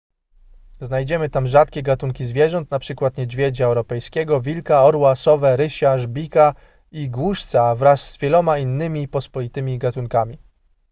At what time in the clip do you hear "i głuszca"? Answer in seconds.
6.91-7.75